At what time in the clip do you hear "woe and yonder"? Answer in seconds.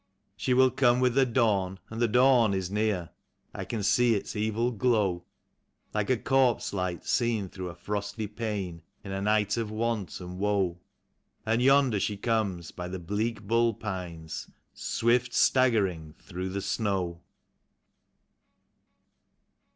10.39-11.99